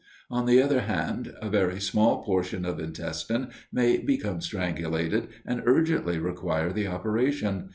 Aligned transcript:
On 0.31 0.47
the 0.47 0.59
other 0.59 0.79
hand, 0.81 1.31
a 1.43 1.47
very 1.51 1.79
small 1.79 2.23
portion 2.23 2.65
of 2.65 2.79
intestine 2.79 3.49
may 3.71 3.99
become 3.99 4.41
strangulated, 4.41 5.27
and 5.45 5.61
urgently 5.67 6.17
require 6.17 6.73
the 6.73 6.87
operation. 6.87 7.69